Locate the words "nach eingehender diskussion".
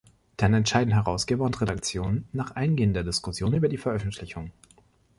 2.33-3.53